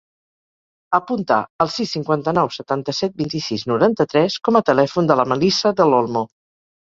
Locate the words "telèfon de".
4.73-5.19